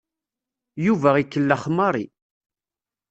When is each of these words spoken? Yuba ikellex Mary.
Yuba 0.85 1.09
ikellex 1.21 1.63
Mary. 1.77 2.05